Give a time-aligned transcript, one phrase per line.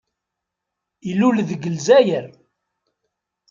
[1.09, 2.25] Ilul deg Lezzayer.